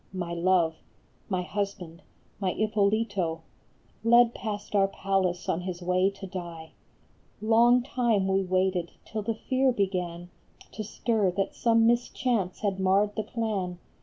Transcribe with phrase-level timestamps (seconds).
[0.13, 0.77] My love,
[1.29, 2.01] my husband,
[2.39, 3.43] my Ippolito,
[4.03, 6.71] Led past our palace on his way to die!
[7.39, 7.49] 102 A FLORENTINE JULIET.
[7.51, 10.31] Long time we waited, till the fear began
[10.71, 13.77] To bur that some mischance had marred the plan.